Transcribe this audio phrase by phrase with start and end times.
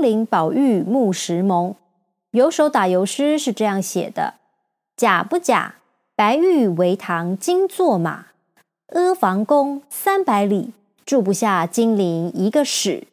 [0.00, 1.74] 陵宝玉木石盟。
[2.30, 4.34] 有首打油诗是这样写的
[4.96, 5.76] ：“假不假？
[6.16, 8.26] 白玉为堂金作马，
[8.88, 10.72] 阿房宫三百里，
[11.04, 13.08] 住不下金陵一个史。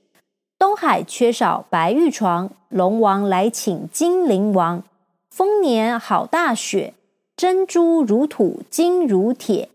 [0.59, 4.83] 东海缺少白玉床，龙王来请金陵王。
[5.31, 6.93] 丰年好大雪，
[7.35, 9.69] 珍珠如土金如铁。”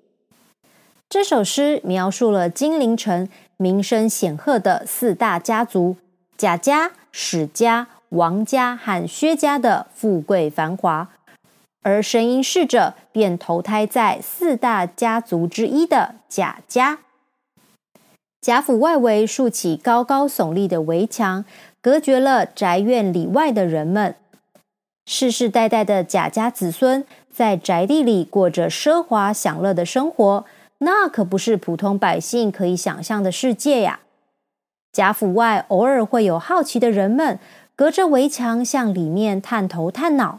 [1.09, 5.97] 这首诗描述了金陵城名声显赫的四大家族
[6.37, 7.89] 贾家、史家。
[8.11, 11.09] 王家和薛家的富贵繁华，
[11.83, 17.01] 而神瑛逝者便投胎在四大家族之一的贾家。
[18.41, 21.45] 贾府外围竖起高高耸立的围墙，
[21.83, 24.15] 隔绝了宅院里外的人们。
[25.05, 30.45] 世世代代的贾家子孙在宅地里过着奢华享乐的生活，
[30.79, 33.99] 那可不是普通百姓可以想象的世界呀！
[34.97, 37.39] 贾府外偶尔会有好奇的人们。
[37.75, 40.39] 隔着围墙向里面探头探脑，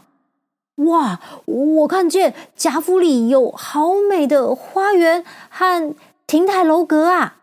[0.74, 1.20] 哇！
[1.44, 5.94] 我看见贾府里有好美的花园和
[6.26, 7.36] 亭台楼阁啊！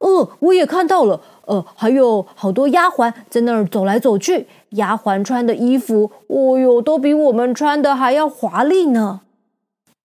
[0.00, 4.46] 呃，我也看到了，呃，还有好多丫鬟在那儿走来走去。
[4.72, 9.22] 丫鬟穿的衣服，哦哟，都比我们穿的还要华丽呢。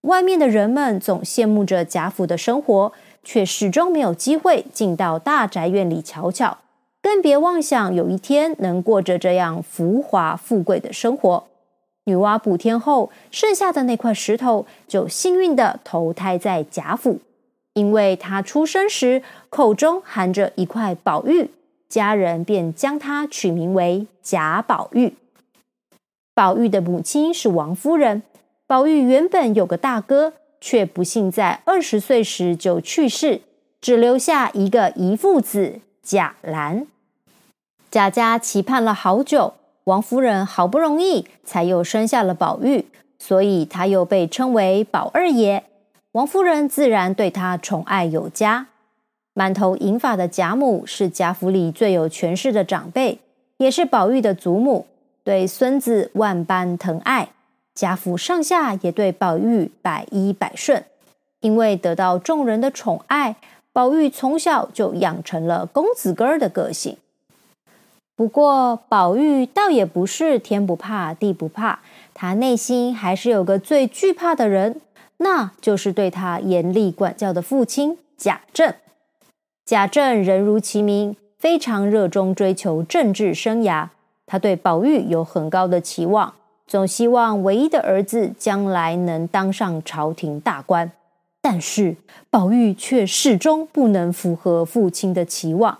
[0.03, 6.57] 外面的人们总羡慕着贾府的生活，却始终没有机会进到大宅院里瞧瞧。
[7.01, 11.43] 更别妄想有一天能过着这样浮华富贵的生活。
[12.05, 17.19] 女娲补天后，剩下的那块石头就幸运的投胎在贾府，
[17.73, 21.49] 因为她出生时口中含着一块宝玉，
[21.89, 25.13] 家人便将她取名为贾宝玉。
[26.33, 28.23] 宝玉的母亲是王夫人，
[28.65, 30.33] 宝玉原本有个大哥，
[30.63, 33.41] 却不幸在二十岁时就去世，
[33.81, 36.87] 只留下一个遗腹子贾兰。
[37.91, 42.85] 贾家期盼了好久，王夫人好不容易才又生下了宝玉，
[43.19, 45.65] 所以他又被称为宝二爷。
[46.13, 48.67] 王夫人自然对他宠爱有加。
[49.33, 53.19] 满头银发的贾母是贾府里最有权势的长辈，
[53.57, 54.87] 也是宝玉的祖母，
[55.25, 57.31] 对孙子万般疼爱。
[57.75, 60.83] 贾府上下也对宝玉百依百顺，
[61.39, 63.35] 因为得到众人的宠爱，
[63.71, 66.97] 宝玉从小就养成了公子哥儿的个性。
[68.15, 71.79] 不过，宝玉倒也不是天不怕地不怕，
[72.13, 74.79] 他内心还是有个最惧怕的人，
[75.17, 78.71] 那就是对他严厉管教的父亲贾政。
[79.65, 83.87] 贾政人如其名，非常热衷追求政治生涯。
[84.27, 90.91] 他对宝玉有很高的期望，总希望唯一的儿子将来能当上朝廷大官。
[91.41, 91.97] 但是，
[92.29, 95.79] 宝玉却始终不能符合父亲的期望。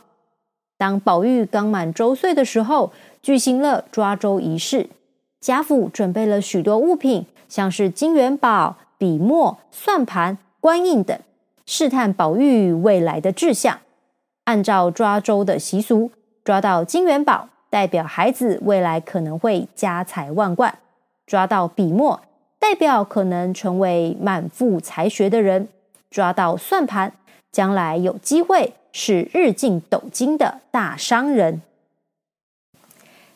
[0.77, 4.89] 当宝玉刚满周岁的时候，举行了抓周仪式。
[5.39, 11.17] 贾府准备了许多物品，像是金元宝、笔墨、算盘、官印等，
[11.65, 13.79] 试探宝玉未来的志向。
[14.44, 16.11] 按照抓周的习俗，
[16.44, 20.72] 抓到金元宝，代表孩子未来可能会家财万贯；
[21.25, 22.22] 抓到笔墨，
[22.59, 25.63] 代表可能成为满腹才学的人；
[26.12, 27.13] 抓到算盘，
[27.51, 28.73] 将来有机会。
[28.95, 31.63] 是日进斗金的大商人。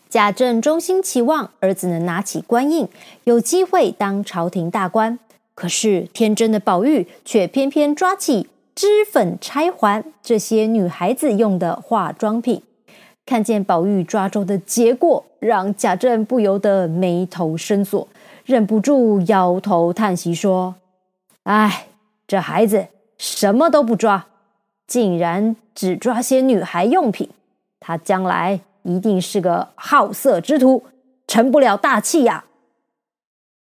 [0.07, 2.87] 贾政衷心期望儿子能拿起官印，
[3.23, 5.17] 有机会当朝廷大官。
[5.55, 12.61] 可是天真的宝玉却偏偏抓起脂粉、钗环这些女孩子用的化妆品。
[13.27, 18.07] 看见宝玉抓周的结果，让贾政不由得眉头深锁，
[18.45, 20.75] 忍不住摇头叹息说
[21.43, 21.87] ：“哎，
[22.25, 24.27] 这孩子什么都不抓。”
[24.87, 27.29] 竟然只抓些女孩用品，
[27.81, 30.85] 他将来一定是个好色之徒，
[31.27, 32.45] 成不了大器呀。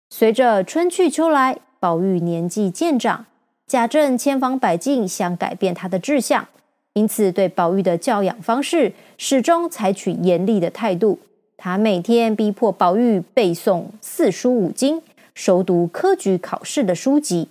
[0.08, 3.26] 随着春去秋来，宝玉年纪渐长，
[3.66, 6.46] 贾政千方百计想改变他的志向，
[6.94, 11.18] 因此对宝玉的教养方式始终采取严厉的态度。
[11.56, 15.02] 他每天逼迫宝玉背诵四书五经，
[15.34, 17.48] 熟读科举考试的书籍。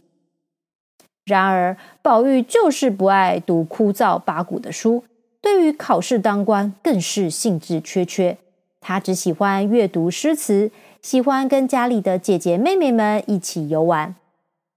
[1.25, 5.03] 然而，宝玉就是不爱读枯燥八股的书，
[5.39, 8.35] 对于考试当官更是兴致缺缺。
[8.81, 10.71] 他只喜欢阅读诗词，
[11.03, 14.15] 喜欢跟家里的姐姐妹妹们一起游玩。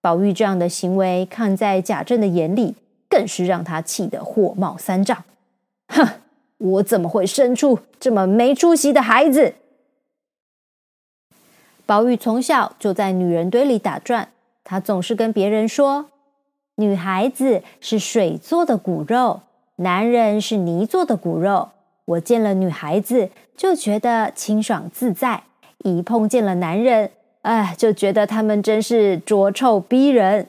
[0.02, 2.74] 宝玉这样的行为，看在贾政的眼里，
[3.12, 5.24] 更是让他气得火冒三丈。
[5.88, 6.08] 哼，
[6.56, 9.56] 我怎么会生出这么没出息的孩子？
[11.84, 14.30] 宝玉从小就在女人堆里打转，
[14.64, 16.06] 他总是跟别人说。
[16.76, 19.42] 女孩子是水做的骨肉，
[19.76, 21.68] 男人是泥做的骨肉。
[22.06, 25.42] 我见了女孩子就觉得清爽自在，
[25.78, 27.10] 一碰见了男人，
[27.42, 30.48] 哎，就觉得他们真是浊臭逼人。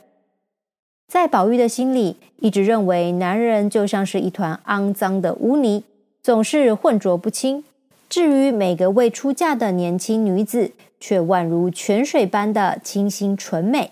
[1.08, 5.84] 在宝玉的心里，一直认为男人就像是一团肮脏的污泥，
[6.22, 7.64] 总是混浊不清。
[8.10, 13.92] 至于每个未出嫁的年轻女子，却宛如泉水般的清新纯美。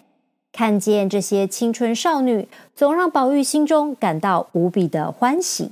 [0.52, 5.72] 看见这些青春少女，总让宝玉心中感到无比的欢喜。